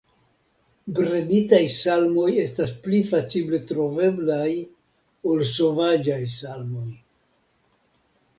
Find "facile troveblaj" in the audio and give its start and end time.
3.11-4.49